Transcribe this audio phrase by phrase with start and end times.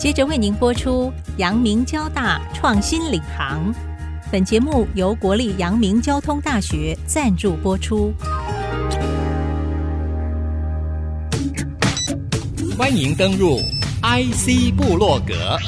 [0.00, 3.70] 接着为您播出阳明交大创新领航。
[4.32, 8.10] 本节目由国立阳明交通大学赞助播出。
[12.78, 13.58] 欢迎登入
[14.00, 15.58] IC 部落格，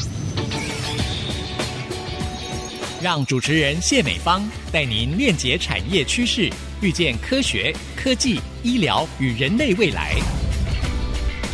[3.03, 4.43] 让主持人谢美芳
[4.73, 10.17] 带您链接产业趋势，遇见科学、科技、医疗与人类未来。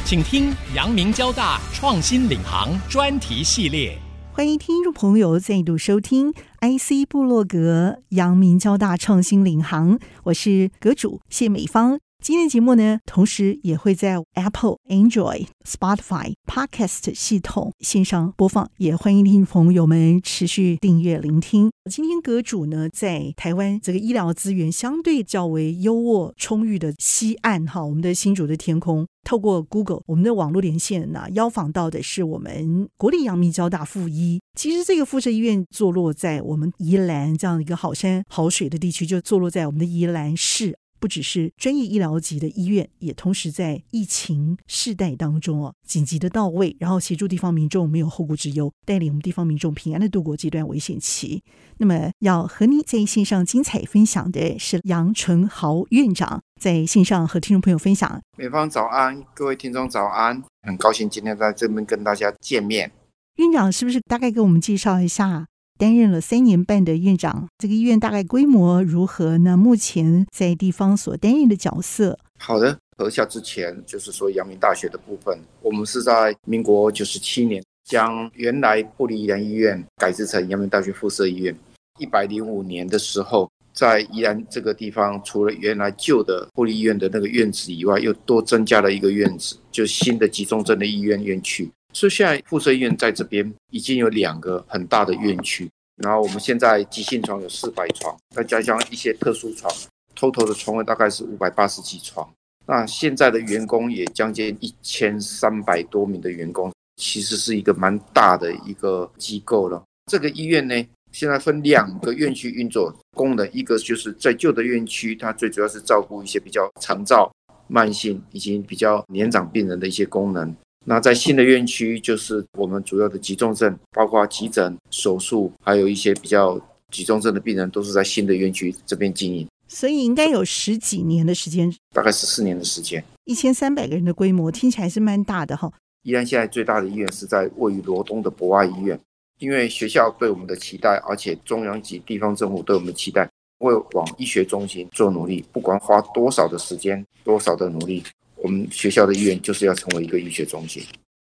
[0.08, 3.94] 请听阳明交大创新领航专题系列。
[4.32, 11.98] 欢迎听众朋友再度收听 IC 部落格阳明交大创新领航，我是阁主谢美芳。
[12.20, 21.70] 今天节目呢，同时也会在 Apple、Android、Spotify、Podcast 系统线上播放，也欢迎听众朋友们持续订阅聆听。
[21.90, 34.38] 今天阁主呢，在台湾这个医疗资源相对较为优渥充裕的西岸，哈，我们的新竹的天空，透过 Google 我们的网络连线呢，邀访到的是我们国立阳明交大附一。
[34.54, 40.76] 其实这个附设医院坐落在我们宜兰这样一个好山好水的地区，就坐落在我们的宜兰市。
[41.00, 51.42] 不只是专业医疗级的医院，也同时在疫情世代当中哦，紧急的到位，然后协助地方民众没有后顾之忧，带领我们地方民众平安的度过这段危险期。
[51.78, 58.20] 那么，要和您在线上精彩分享的是杨纯豪院长，在线上和听众朋友分享。
[58.36, 62.90] 美方早安，各位听众早安，很高兴今天在这边跟大家见面。
[63.36, 65.46] 院长是不是大概给我们介绍一下？
[65.78, 69.56] 担任了三年半的院长，这个医院大概规模如何呢？
[69.56, 72.18] 目前在地方所担任的角色。
[72.36, 81.56] 好的，合下之前就是说阳明大学的部分，我们是在民国九十七年将原来部立宜兰医院改制成阳明大学附设医院。
[81.98, 91.68] 一百零五年的时候，在宜兰这个地方，除了原来旧的部立医院的那个院子以外，又多增加了一个院子，就新的急重症的医院院区。
[91.92, 95.68] 所以现在附设医院在这边已经有两个很大的院区，
[96.02, 99.72] 然后我们现在急性床有四百床，再加上一些特殊床
[100.14, 102.28] 总的床位大概是五百八十几床。
[102.66, 109.82] 那现在的员工也将近一千三百多名的员工，其实是一个蛮大的一个机构了。
[110.10, 110.74] 这个医院呢，
[111.10, 117.32] 现在分两个院区运作功能，一个就是在旧的院区，它最主要是照顾一些比较长照、
[117.66, 120.54] 慢性以及比较年长病人的一些功能。
[120.88, 126.58] 那在新的院区，就是我们主要的急重症，包括急诊、手术，还有一些比较
[126.90, 129.46] 急重症的病人，都是在新的院区这边经营。
[129.68, 133.04] 所以应该有十几年的时间，大概十四年的时间。
[133.26, 135.70] 一千三百个人的规模，听起来是蛮大的哈。
[136.04, 138.98] 依然现在最大的医院是在位于罗东的博爱医院，
[139.40, 143.28] 因为学校对我们的期待，而且中央及地方政府对我们的期待，
[143.58, 148.02] 会往医学中心做努力，不管花多少的时间，多少的努力。
[148.42, 150.82] 我们学校的医院就是要成为一个医学中心，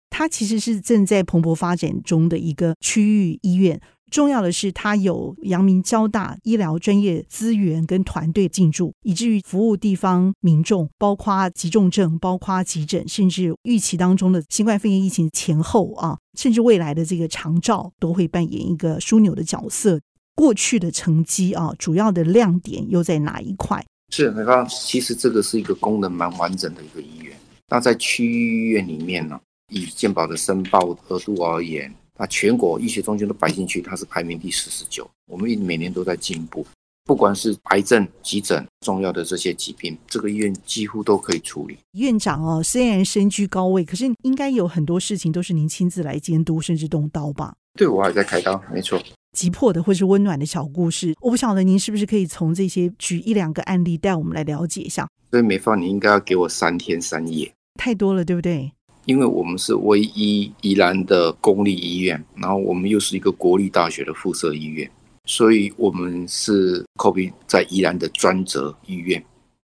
[0.10, 3.80] 它其实是正在蓬勃发展中的一个区域医院。
[4.12, 20.00] 重要的是，它有阳明交大医疗专业资源跟团队进驻，以至于服务地方民众，包括急重症、包括急诊，甚至预期当中的新冠肺炎疫情前后啊，甚至未来的这个长照，都会扮演一个枢纽的角色。
[20.36, 23.84] 过去的成绩啊，主要的亮点又在哪一块？
[24.12, 27.36] 是，你看，其实这个是一个功能蛮完整的一个医院。
[27.68, 29.40] 那在区域医院里面呢，
[29.70, 35.10] 以健保的申报额度而言，那全国医学中心的百姓区，它是排名第四十九。
[35.28, 36.66] 我们每年都在进步，
[37.04, 41.78] 不管是癌症、急诊、重要的这些疾病，这个医院几乎都可以处理。
[41.94, 47.56] 院长哦，虽然身居高位，可是应该有很多事情都是您亲自来监督，甚至动刀吧？
[47.78, 49.02] 对，我还在开刀，没错。
[49.36, 55.08] 急迫的或是温暖的小故事，我不晓得您是不是可以从这些举一两个案例带我们来了解一下。
[55.30, 58.72] 所以美芳，你应该要给我三天三夜，太多了，对不对？
[59.06, 64.90] 因为我们是唯一宜兰的公立医院，然后我们又是一个国立大学的附设医院，
[65.26, 69.24] 所以我们是 COVID 在宜兰的专责医院，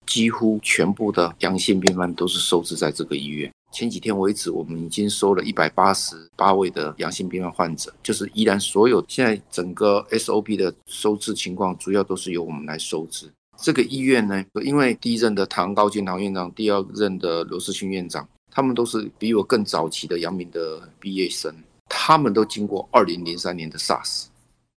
[0.07, 3.53] 几乎全部的阳性病患都是收治在这个医院。
[3.77, 13.31] 前几天为止，我们已经收了一百八十八位的阳性病患患者，就是依然所有现在整个 SOP 的收治情况，主要都是由我们来收治。
[13.59, 21.55] 这个医院呢，因为第一任的唐高建唐院长，第二任的罗世勋院长，他们都是比我更早期的阳明的毕业生，
[21.91, 24.25] 他们都经过二零零三年的 SARS，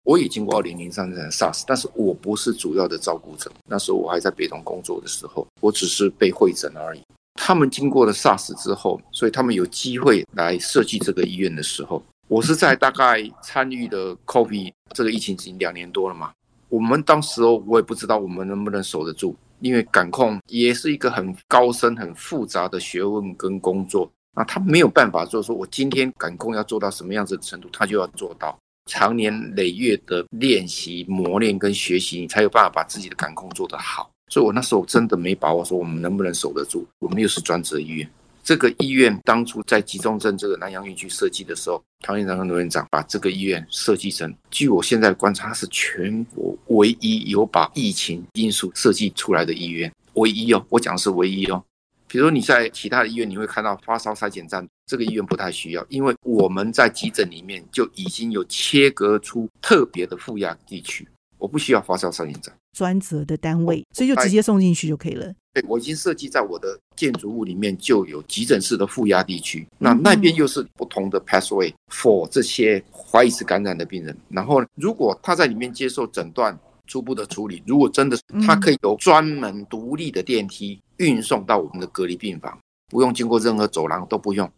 [0.04, 7.01] 我也经过二零零三年的 SARS，但是我不是主要的照顾者，那时候我还在北投工作的时候，我只是被会诊而已。
[7.41, 16.31] 他们经过了 SARS 之后，所以他们有机会来设计这个医院的时候，我是在大概参与的 COVID 这个疫情已经两年多了嘛。
[16.68, 24.12] 我们当时哦，我也不知道我们能不能守得住，因为感控也是一个很高深、很复杂的学问跟工作。
[24.36, 28.56] 那，他没有办法做，说我今天感控要做到什么样子的程度，他就要做到。
[28.86, 34.12] 长年累月的练习、磨练跟学习，你才有办法把自己的感控做得好。
[34.30, 36.88] 所以我那时候真的没把握说我们能不能守得住。
[37.00, 38.10] 我们又是专职医院，
[38.44, 51.64] 这个医院当初在集中症这个南阳院区设计的时候，唐院长和罗院长把这个医院设计成，据我现在的观察，是全国唯一有把疫情因素设计出来的医院，唯一哦，我讲的是唯一哦。
[52.08, 61.08] 比如你在其他的医院，你会看到发烧筛检站，这个医院不太需要，因为我们在急诊里面就已经有切割出特别的负压地区，
[61.39, 65.33] 我不需要发烧筛检站，专责的单位，所以就直接送进去就可以了。
[65.53, 76.56] 对，我已经设计在我的建筑物里面就有急诊室的负压地区，那那边又是不同的 pathway for 这些怀疑是感染的病人，然后如果他在里面接受诊断。
[76.91, 82.57] 初步的处理，如果真的是他可以有专门独立的电梯运送到我们的隔离病房，
[82.89, 84.51] 不用经过任何走廊都不用。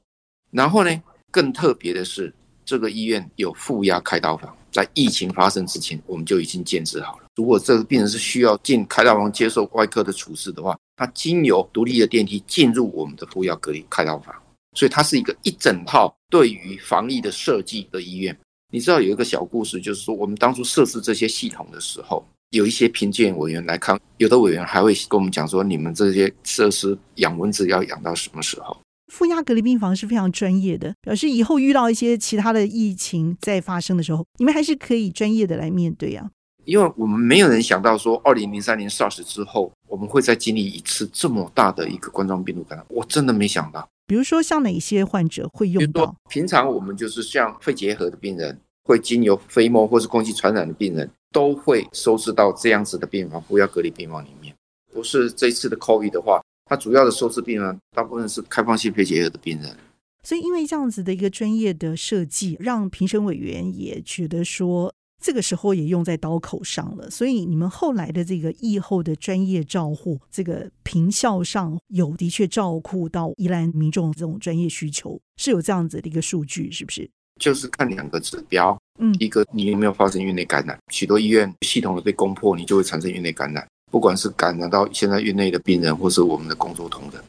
[0.49, 2.33] 然后呢，更特别的是，
[2.63, 7.25] 这个医院有负压开刀房，在疫情发生之前我们就已经建置好了。
[7.35, 14.33] 如果这个病人是需要进开刀房接受外科的处置的话，他经由独立的电梯进入我们的负压隔离开刀房，
[14.77, 18.38] 所以它是一个一整套对于防疫的设计的医院。
[18.73, 28.77] 你知道有一个小故事，就是说我们当初设置这些系统的时候，有一些评鉴委员来看，有的委员还会跟我们讲说，你们这些设施养蚊子要养到什么时候？
[29.11, 36.29] 负压隔离病房是非常专业的，表示以后遇到一些其他的疫情再发生的时候，你们还是可以专业的来面对啊。
[36.63, 43.85] 因为我们没有人想到说，二零零三年 SARS 之后，我们会再经历一次这么大的一个冠状病毒感染，我真的没想到。
[44.07, 46.15] 比如说，像哪些患者会用到？
[46.29, 54.55] 平常我们就是像肺结核的病人，会经由飞沫或是空气传染的病人，都会收治到这样子的病房，负压隔离病房里面。
[54.93, 56.41] 不是这一次的 COVID 的话，
[56.71, 59.75] 它主要的收治病人大部分是开放性肺结核的病人。
[60.23, 64.94] 所以，因为这样子的一个专业的设计，让评审委员也觉得说。
[65.23, 77.07] 这个时候也用在刀口上了，所以你们后来的这个疫后的专业照护，这个评效上有的确照顾到宜兰民众这种专业需求，是有这样子的一个数据，是不是？
[77.39, 80.75] 就是看两个指标，嗯，一个你有没有发生院内感染？
[80.91, 87.21] 许多医院系统的被攻破，你就会产生院内感染，不管是感染到现在院内的病人，或是我们的工作同仁，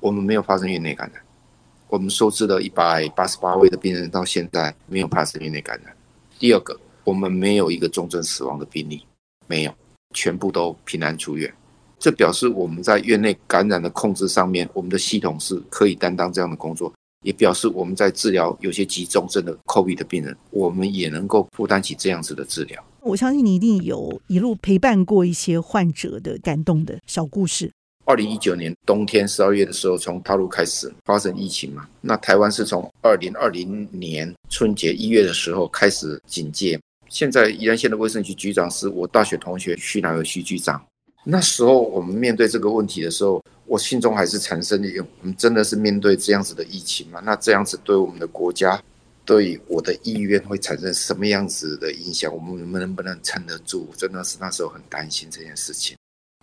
[0.00, 1.22] 我们没有发生院内感染，
[1.88, 5.94] 我们收治了一百八十八位的病人，到现在没有发生院内感染。
[6.38, 6.80] 第二个。
[7.04, 9.04] 我们没有一个重症死亡的病例，
[9.46, 9.74] 没有，
[10.14, 11.52] 全部都平安出院。
[11.98, 16.90] 这表示我们在院内感染的控制上面，我们的系统是可以担当这样的工作，
[17.24, 22.80] 也表示我们在治疗有些急重症的 COVID 的病人，我们也能够负担起这样子的治疗。
[23.00, 27.72] 我相信你一定有一路陪伴过一些患者的感动的小故事。
[28.06, 36.78] 二零一九年冬天十二月的时候，从大陆开始发生疫情嘛，那台湾是从二零二零年春节一月的时候开始警戒。
[37.08, 40.84] 现在宜兰县的卫生局局长是我大学同学徐乃和徐局长。
[41.24, 47.20] 那时候我们面对这个问题的时候，我心中还是产生了一个：我们真的是面对这样子的疫情吗？
[47.24, 48.82] 那这样子对我们的国家、
[49.24, 52.32] 对我的意愿会产生什么样子的影响？
[52.34, 53.88] 我们能不能撑得住？
[53.96, 55.96] 真的是那时候很担心这件事情。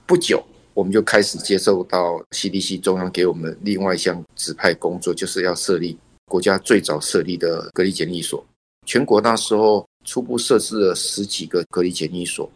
[0.06, 8.46] 不久，我们就开始接受到 CDC 中央给我们另外一项指派工作，就是要设立国家最早设立的隔离检疫所。
[8.86, 9.86] 全国那时候。
[10.04, 12.52] 初步设置了十几个隔离检疫所，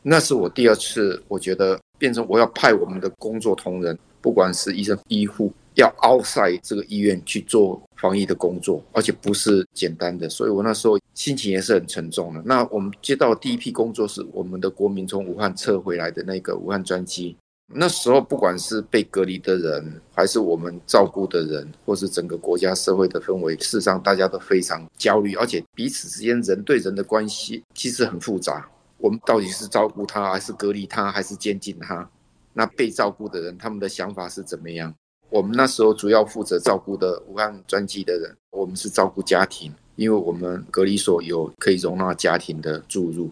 [0.00, 12.42] 那是我第二次，我觉得变成我要派我们的工作同仁，不管是医生、医护，要 outside 这个医院去做防疫的工作，而且不是简单的，所以我那时候心情也是很沉重的。
[12.44, 17.36] 那我们接到第一批工作是我们的国民从武汉撤回来的那个武汉专机。
[17.74, 28.70] 那时候，不管是被隔离的人，还是我们照顾的人，或是整个国家社会的氛围，事实上大家都非常焦虑，而且彼此之间人对人的关系其实很复杂。
[28.98, 32.08] 我们到底是照顾他，还是隔离他，还是监禁他？
[32.52, 34.94] 那被照顾的人，他们的想法是怎么样？
[35.28, 43.30] 我们那时候主要负责照顾的武汉专机的人，我们是照顾家庭，因为我们隔离所有可以容纳家庭的住入。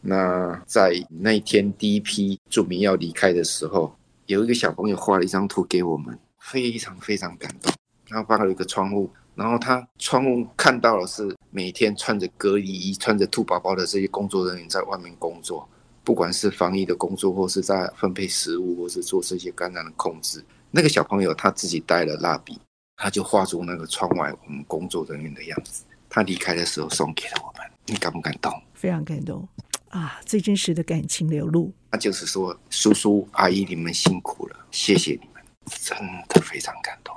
[0.00, 3.94] 那在那一天第一批住民要离开的时候，
[4.26, 7.72] 有一个小朋友画了一张图给我们，非常非常感动。
[8.08, 15.68] 他画了一个窗户，然后他窗户看到的是每天穿着隔离衣、穿着兔宝宝的这些工作人员在外面工作，
[16.02, 20.44] 不管是防疫的工作，或是在分配食物，或是做这些感染的控制。
[20.70, 22.58] 那个小朋友他自己带了蜡笔，
[22.96, 25.84] 他就画出那个窗外我们工作人员的样子。
[26.08, 28.52] 他离开的时候送给了我们，你感不感动？
[28.74, 29.46] 非常感动。
[29.88, 31.72] 啊，最真实的感情流露。
[31.90, 35.42] 那就是说，叔叔阿姨，你们辛苦了，谢谢你们，
[35.82, 35.96] 真
[36.28, 37.14] 的非常感动。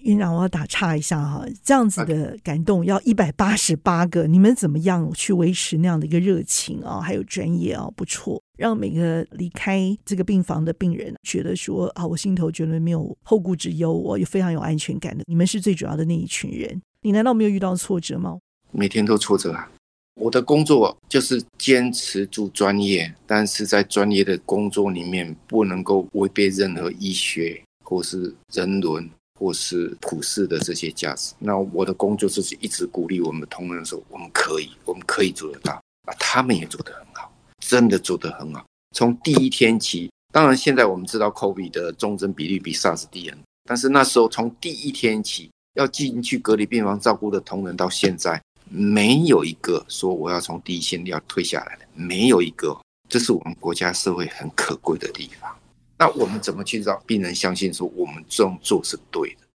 [0.00, 7.00] 好，院长，我要打岔一下哈，这样子的感动要一百八十八个，你们怎么样去维持那样的一个热情啊？
[7.00, 15.24] 还有专业啊，不错，让每个离开这个病房的病人觉得说啊，我心头绝对没有后顾之忧，我也非常有安全感的。
[15.26, 18.38] 你们是最主要的那一群人，你难道没有遇到挫折吗？
[18.72, 19.70] 每天都挫折啊！
[20.14, 29.08] 我的工作就是坚持住专业，但是在专业的工作里面不能够违背任何医学或是人伦。
[29.40, 35.72] 或是普世的这些价值，那我的工作就是一直鼓励我们的同仁说，我们可以，我们可以做得到
[36.04, 36.12] 啊！
[36.18, 38.62] 他们也做得很好，真的做得很好。
[38.94, 52.78] 从第一天起，当然现在我们知道 COVID 的重症比率比 SARS 低很多，但是那时候从第一天起要进去隔离病房照顾的同仁，到现在没有一个说我要从第一线要退下来的，没有一个。
[53.08, 55.50] 这是我们国家社会很可贵的地方。
[56.00, 59.46] 那我们怎么去让病人相信说我们这样做是对的？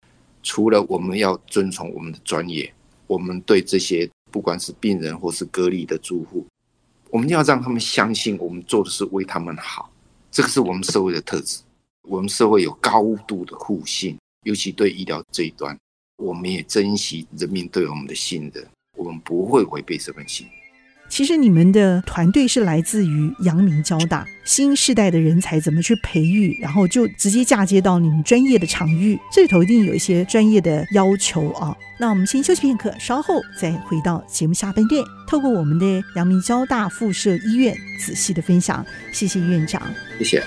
[0.42, 2.70] 除了我们要遵从我们的专业，
[3.06, 6.46] 我们对这些不管是病人或是隔离的住户，
[7.08, 9.90] 我们要让他们相信我们做的是为他们好。
[10.30, 11.60] 这个是我们社会的特质。
[12.02, 15.74] 我们社会有高度的互信，尤其对医疗这一端，
[16.18, 20.63] 我们也珍惜人民对我们的信任，我们不会违背这份信任。
[21.14, 31.72] 其实你们的团队是来自于阳明交大，新时代的人才怎么去培育，然后就直接嫁接到你们专业的场域，这里头一定有一些专业的要求啊。
[32.00, 38.84] 那我们先休息片刻，稍后再回到节目下半段，透过我们的阳明交大附设医院仔细的分享。
[39.12, 39.80] 谢谢院长，
[40.18, 40.42] 谢谢。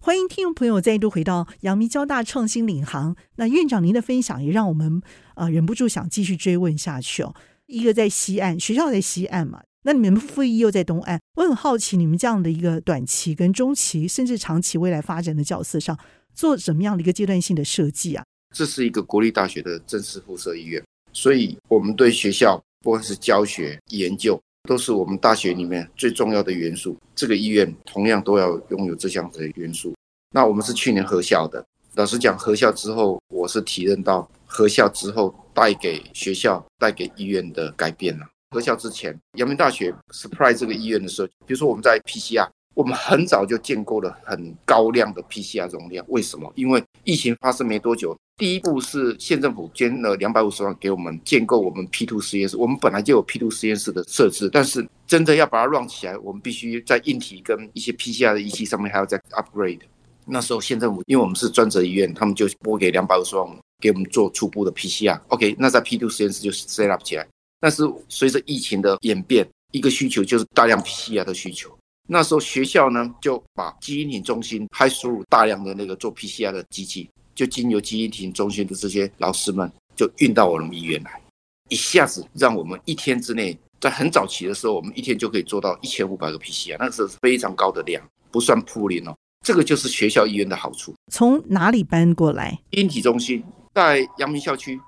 [0.00, 3.14] 欢迎听众朋友再度回到阳明交大创新领航。
[3.36, 5.02] 那院长您的分享也让我们
[5.34, 7.34] 啊、呃、忍不住想继续追问下去哦。
[7.68, 15.96] 一个在西岸，学校在西岸嘛，那你们附医又在东岸，我很好奇，你们这样的一个短期、跟中期，甚至长期未来发展的角色上，
[16.34, 18.24] 做怎么样的一个阶段性的设计啊？
[18.56, 20.82] 这是一个国立大学的正式附设医院，
[21.12, 26.96] 所以我们对学校，不管是教学、研究，都是我们大学里面最重要的元素。
[27.14, 29.94] 这个医院同样都要拥有这项的元素。
[30.34, 31.62] 那我们是去年合校的，
[31.96, 35.34] 老实讲，合校之后，我是体认到合校之后。
[35.58, 38.24] 带给学校、带给医院的改变了。
[38.50, 46.04] 合校之前，阳明大学 surprise 这个医院的时候，比如说我们在 PCR，我们很早就建构了很高量的 PCR 容量。
[46.08, 46.50] 为什么？
[46.54, 52.56] 因为疫情发生没多久，第一步是县政府捐了两百五十万给我们建构我们 P2 实验室。
[52.56, 59.80] 我们本来就有 P2 实验室的设置，但是真的要把它 run 起来，我们必须在硬体跟一些 PCR 的仪器上面还要再 upgrade。
[60.24, 63.46] 那时候县政府因为我们是专责医院，他们就拨给两百五十万。
[63.80, 67.26] 给我们做初步的 PCR，OK，那在 P2 实验室就 set up 起来。
[67.60, 71.76] 但是随着疫情的演变，一个需求就是大量 PCR 的需求。
[72.08, 81.20] 那时候学校呢就把基因体中心还输入大量的那个做 PCR 的机器，就经由基因体中心的这些老师们就运到我们医院来，
[81.68, 89.14] 一下子让我们一天之内，在很早期的时候，我们一天就可以做到一千五百个 PCR，那候是非常高的量，不算铺林哦。
[89.44, 90.94] 这个就是学校医院的好处。
[91.12, 92.58] 从哪里搬过来？
[92.72, 93.44] 基因体中心。
[93.78, 94.80] 在阳明校区，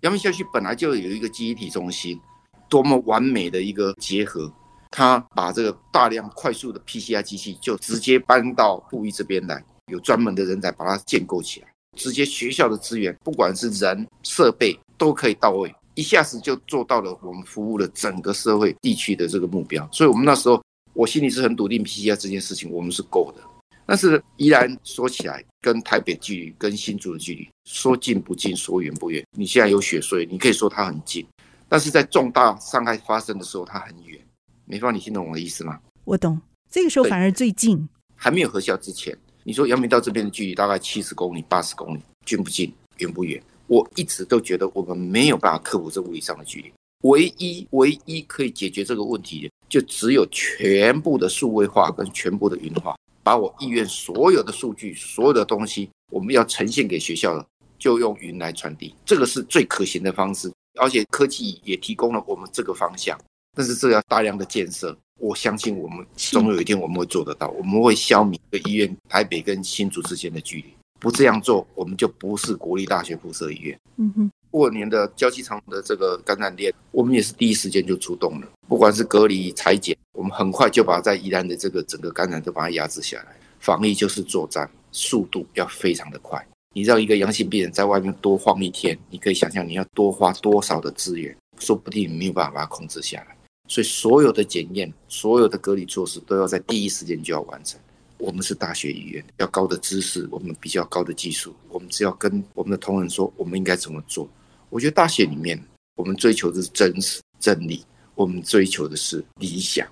[0.00, 2.18] 阳明校区本来就有一个记忆体中心，
[2.66, 4.50] 多么完美的一个结合。
[4.90, 9.62] 他把这个大量快速的 PCR 机器就直接搬到附医这边来，
[9.92, 19.86] 有专门的人才把它建构起来，直接学校的资源，不管是人设备都可以到位，一下子就做到了我们服务了整个社会地区的这个目标。
[19.92, 20.58] 所以，我们那时候
[20.94, 23.42] 我心里是很笃定，PCR 这件事情我们是够的。
[23.88, 29.24] 但是依然说起来，跟台北距离，跟新竹的距离，说近不近，说远不远。
[29.34, 31.26] 你现在有雪隧，你可以说它很近，
[31.70, 34.20] 但是在重大伤害发生的时候，它很远。
[34.66, 35.80] 美芳，你听懂我的意思吗？
[36.04, 36.38] 我懂。
[36.70, 43.42] 这个时候反而最近，还没有核销之前，你说阳明到这边的距离大概七十公里、八十公里，近不近，远不远？
[43.68, 46.70] 我一直都觉得我们没有办法克服这物理上的距离。
[47.04, 52.94] 唯一、唯一可以解决这个问题的，就只有全部的数位化跟全部的云化。
[53.28, 57.46] 把我医院所有的数据、所有的东西，我们要呈现给学校的，
[57.78, 60.50] 就用云来传递，这个是最可行的方式。
[60.80, 63.20] 而且科技也提供了我们这个方向，
[63.54, 64.96] 但是这要大量的建设。
[65.20, 70.72] 我相信我们总有一天我们会做得到，我们会消弭一个医院台北跟新竹之间的距离。
[70.98, 73.78] 不这样做，我们就不是国立大学附设医院。
[73.98, 74.30] 嗯哼。
[74.50, 78.48] 过年的交际场的这个感染链，我们也是第一时间就出动了。
[78.66, 83.36] 不管是隔离、裁剪，我们很快就把在宜兰的这个整个感染都把它压制下来。
[83.60, 86.44] 防疫就是作战，速度要非常的快。
[86.74, 93.36] 你让一个阳性病人在外面多晃一天，你可以想象你要多花多少的资源，说不定没有办法把它控制下来。
[93.66, 97.78] 所以所有的检验、所有的隔离措施都要在第一时间就要完成。
[98.18, 104.28] 我们是大学医院，要高的知识，我们比较高的技术，我们只要跟我们的同仁说，我们应该怎么做。
[104.70, 105.58] 我觉得大学里面，
[105.94, 107.84] 我们追求的是真实、真理，
[108.14, 109.86] 我们追求的是理想。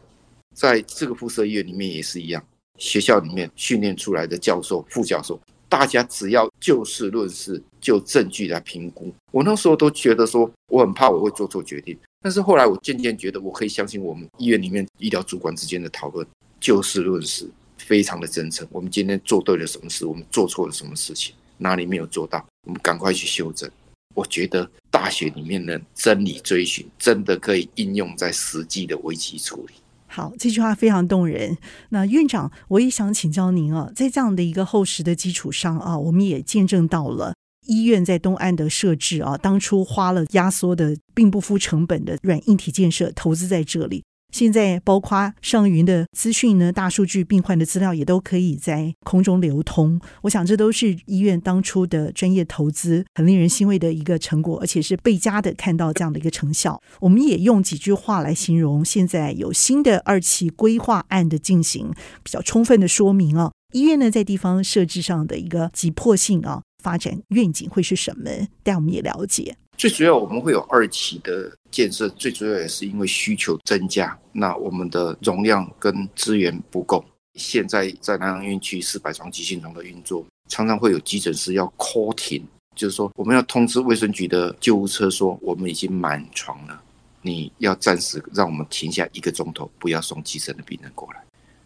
[0.55, 2.45] 在这个附设医院里面也是一样，
[2.79, 9.15] 学校里面训练出来的教授、副教授，大家只要就事论事，就证据来评估。
[9.33, 16.27] 我那时候都觉得说，我很怕我会做错决定，但是后来我渐渐觉得，我可以相信我们医院里面医疗主管之间的讨论，
[16.59, 17.49] 就事论事。
[17.87, 18.67] 非常的真诚。
[18.71, 20.05] 我们今天做对了什么事？
[20.05, 21.35] 我们做错了什么事情？
[21.59, 22.45] 哪里没有做到？
[22.67, 23.71] 我们赶快去修正。
[24.15, 29.75] 我觉得大学里面的真理追寻，真的可以应用在实际的危机处理。
[30.07, 31.57] 好，这句话非常动人。
[31.91, 37.35] 那院长，我也想请教您啊，在这样的一个厚实的基础上啊，我们也见证到了
[37.67, 44.03] 医院在东岸的设置啊，当初花了压缩的，并不敷成本的软硬体建设，投资在这里。
[44.33, 49.99] 现在包括上云的资讯呢，大数据病患的资料也都可以在空中流通。
[50.23, 56.81] 我想这都是医院当初的专业投资，很令人欣慰的一个成果，而且是倍加的看到这样的一个成效。
[57.01, 61.91] 我们也用几句话来形容，现在有新的二期规划案的进行，
[62.23, 68.31] 比较充分的说明啊，医院呢在地方设置上的一个急迫性啊，发展愿景会是什么？
[68.63, 69.57] 但我们也了解。
[69.77, 77.05] 最主要我们会有二期的建设，最主要也是因为需求增加，那我们的容量跟资源不够。
[77.35, 82.43] 现在在南洋院区四百床急性床的运作，常常会有急诊室要 call 停，
[82.75, 86.83] 就是说我们要通知卫生局的救护车说我们已经满床了，
[87.21, 91.23] 你要暂时让我们停下一个钟头，不要送急诊的病人过来。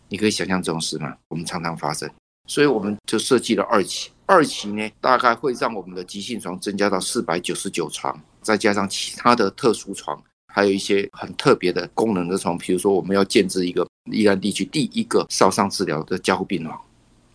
[0.08, 1.16] 你可以想象这种事吗？
[1.28, 2.10] 我们常常发生，
[2.50, 4.10] 所以我们就设计了二期。
[4.26, 10.20] 二期呢，大概会让我们的急性床增加到四百九十九床，再加上其他的特殊床，
[10.52, 16.76] 还有一些很特别的功能的床，比如说我们要建置一个宜兰地区第一个烧伤治疗的加护病房，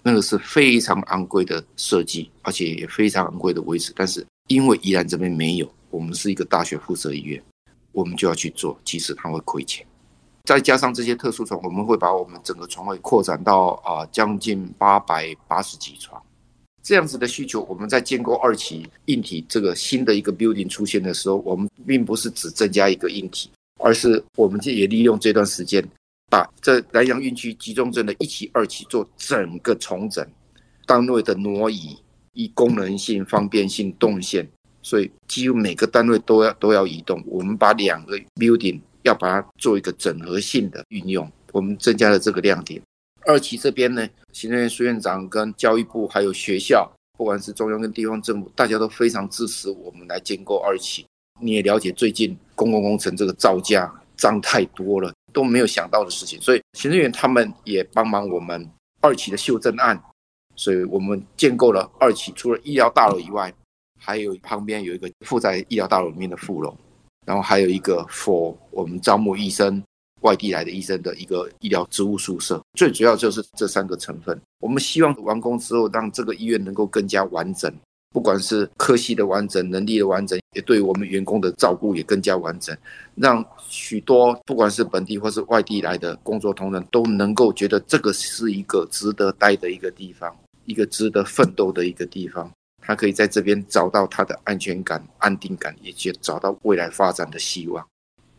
[0.03, 3.93] 那个是非常昂贵的设计，而且也非常昂贵的维持。
[3.95, 7.41] 但是因为宜兰这边没有，我们是一个大学附设医院，
[7.93, 9.87] 我们就要去做，即使它会亏钱。
[10.45, 16.21] 再加上这些特殊床，我们会把我们整个床位扩展到啊将近八百八十几床。
[16.83, 25.83] 这样子的需求，我们在建构二期硬体这个新的一个 building 出现的时候，我们并不是只增加一个硬体，而是我们也利用这段时间，
[26.29, 30.23] 把这南洋运区集中症的一期、二期做整个重整，
[30.85, 31.97] 单位的挪移，
[32.33, 34.47] 以功能性、方便性、动线，
[34.83, 37.19] 所以几乎每个单位都要都要移动。
[37.25, 42.81] 我们把两个 building 要把它做一个整合性的运用，我们增加了这个亮点。
[43.25, 51.05] 二期这边呢，行政院苏院长跟教育部还有学校，不管是中央跟地方政府，大家都非常支持我们来建构二期。
[51.39, 58.67] 你也了解，最近公共工程这个造价涨太多了，都没有想到的事情，所以行政院他们也帮忙我们
[59.01, 60.01] 二期的修正案，
[60.55, 63.53] 所以我们建构了二期，除了医疗大楼以外，
[63.99, 66.77] 还有旁边有一个附在医疗大楼里面的副楼，
[67.25, 69.81] 然后还有一个 for 我们招募医生。
[70.21, 74.41] 外地来的医生的一个医疗职务宿舍，最主要就是这三个成分。
[74.59, 77.71] 我们希望完工之后，让这个医院能够更加完整，
[78.11, 82.75] 不管是科系的完整、能力的完整，也对我们员工的照顾也更加完整，
[83.13, 90.35] 让许多不管是本地或是外地来的工作同仁都能够觉得这个是一个值得待的一个地方，
[90.65, 92.49] 一个值得奋斗的一个地方。
[92.85, 97.83] 他可以在这边找到他的安全感、安定感，以及找到未来发展的希望。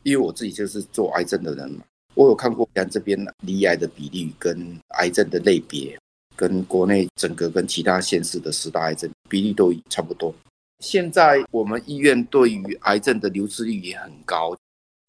[0.04, 1.82] 因为我自己就是做癌症的人嘛，
[2.14, 5.98] 我有看过咱这边离癌的比例跟癌症的类别，
[6.36, 10.32] 跟国内整个跟其他县市的十大癌症比例都差不多。
[10.78, 14.56] 现在我们医院对于癌症的留置率也很高，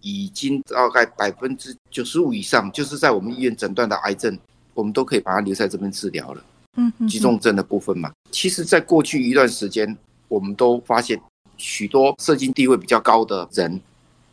[0.01, 4.35] 已经大概百分之九十五以上，就是在我们医院诊断的癌症，
[4.73, 6.43] 我们都可以把它留在这边治疗了。
[6.77, 11.19] 嗯，急重症的部分嘛，其实，在过去一段时间，我们都发现
[11.57, 13.81] 许多社经地位比较高的人。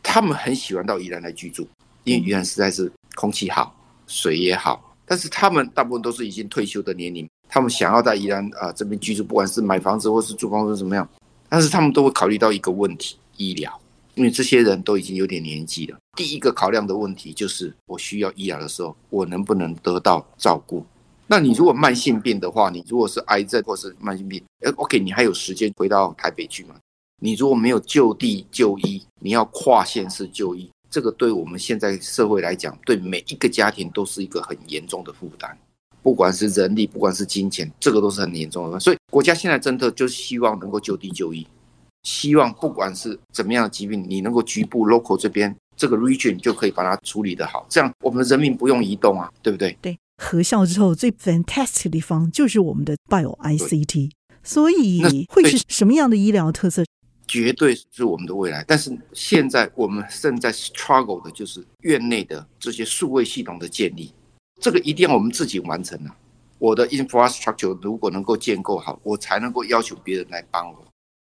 [0.07, 1.67] 他们很喜欢到宜兰来居住，
[2.03, 4.95] 因为宜兰实在是空气好，水也好。
[5.03, 11.09] 但是他们大部分都是已经退休的年龄，他们想要在宜兰啊这边居住，不管是买房子或是租房子怎么样，
[11.49, 13.81] 但是他们都会考虑到一个问题：医疗，
[14.13, 15.97] 因为这些人都已经有点年纪了。
[16.15, 20.85] 第一个考量的问题就是，我需要医疗的时候，我能不能得到照顾？
[21.27, 26.75] 那你如果慢性病的话，你如果是癌症或是慢性病，哎，OK，你还有时间回到台北去吗？
[27.21, 35.57] 你如果没有就地就医，你要跨县市就医，这个对我们现在社会来讲，对每一个家庭都是一个很严重的负担。
[36.03, 38.79] 不管是人力，不管是金钱，这个都是很严重的。
[38.79, 41.47] 所以国家现在真的就是希望能够就地就医，
[42.03, 49.75] 希望不管是怎么样的疾病，你能够局部 local 这边这个 region 就可以把它处理得好，这样我们人民不用移动啊，对不对？
[49.81, 49.97] 对。
[50.17, 54.11] 合校之后最 fantastic 的地方就是我们的 Bio ICT，
[54.43, 56.83] 所以会是什么样的医疗特色？
[57.27, 58.63] 绝对是我们的未来。
[58.67, 64.13] 但是现在我们正在 struggle 的就是院内的这些数位系统的建立，
[64.61, 66.15] 这个一定要我们自己完成啊。
[66.59, 70.85] 我的 infrastructure 如果能够建构好，我才能够要求别人来帮我。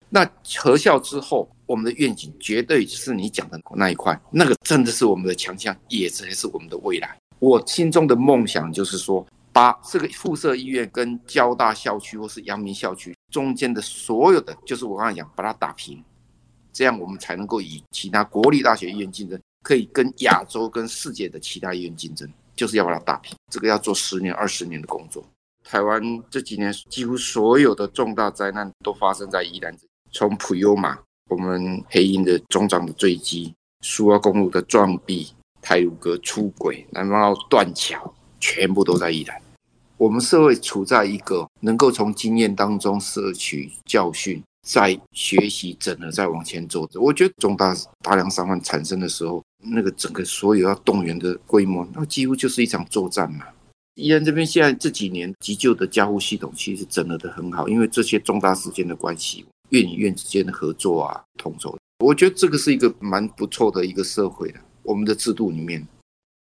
[0.10, 7.18] 那合校之后，我们的愿景绝对是你讲的那一块，那个真的是我们的强项，也才是我们的未来。
[7.40, 16.04] 我心中的梦想就是说，把这个附设医院跟交大校区或是阳明校区中间的所有的，就是我刚才讲，把它打平，
[16.72, 23.36] 这样我们才能够与其他国立大学医院竞争，可以跟亚洲跟世界的其他医院竞争，就是要把它打平。
[23.52, 25.24] 这个要做十年、二十年的工作。
[25.64, 29.76] 台湾这几年几乎所有的重大灾难都发生在宜兰。
[30.12, 30.98] 从普悠玛，
[31.30, 35.28] 我们黑鹰的中长的坠机，苏澳公路的撞壁，
[35.68, 39.38] 太鲁阁出轨，然后断桥，全部都在宜兰。
[39.98, 46.88] 我们社会处在一个能够从经验当中摄取教训，再学习，整合，再往前走。
[46.94, 53.44] 我觉得重大大量伤患产生的时候，那个整个所有要动员的规模，那几乎就是一场作战嘛。
[53.96, 59.46] 宜兰这边现在这几年急救的加护系统其实整合的很好，因为这些重大事件的关系。
[59.72, 64.60] 院与院之间的合作啊，同走，我觉得这个是一个蛮不错的一个社会的。
[64.88, 65.86] 我们的制度里面，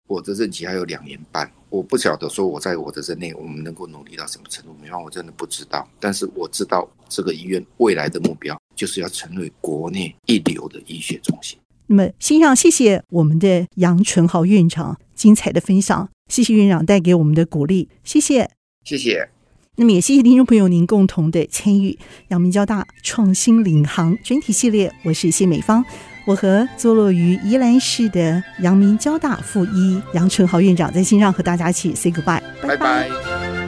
[0.08, 5.88] 我的任期还有两年半，我不晓得说我在我的任内，我们能够努力到什么程度，没方我真的不知道。
[6.00, 11.56] 但是我知道这个医院未来的目标就是要成为国内一流的医学中心。
[11.86, 18.50] 那么，先上谢谢我们的杨纯豪院长精彩的分享，谢谢院长带给我们的鼓励，谢谢，
[18.84, 19.30] 谢谢。
[19.76, 21.98] 那么也谢谢听众朋友您共同的参与，
[22.30, 25.86] 阳明交大创新领航专题系列，我是谢美芳，
[26.26, 33.61] 我和坐落于宜兰市的阳明交大附一杨春豪院长在线上和大家一起 say goodbye，拜拜。